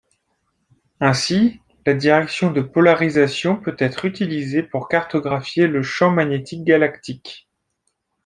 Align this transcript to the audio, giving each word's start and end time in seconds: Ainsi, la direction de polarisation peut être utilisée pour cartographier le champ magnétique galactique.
Ainsi, 0.99 1.59
la 1.85 1.93
direction 1.93 2.49
de 2.51 2.61
polarisation 2.61 3.55
peut 3.57 3.75
être 3.77 4.05
utilisée 4.05 4.63
pour 4.63 4.87
cartographier 4.87 5.67
le 5.67 5.83
champ 5.83 6.09
magnétique 6.09 6.63
galactique. 6.63 7.47